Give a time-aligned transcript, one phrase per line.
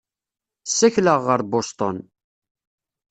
[0.69, 1.97] Ssakleɣ ɣer Bustun.